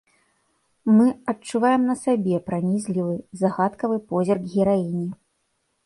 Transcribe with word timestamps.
Мы 0.95 1.05
адчуваем 1.33 1.83
на 1.91 1.95
сабе 2.05 2.35
пранізлівы, 2.49 3.15
загадкавы 3.45 3.97
позірк 4.11 4.41
гераіні. 4.57 5.07